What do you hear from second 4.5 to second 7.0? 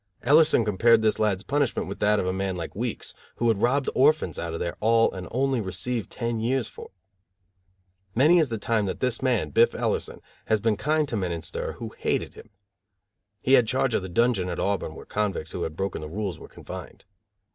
of their all and only received ten years for it.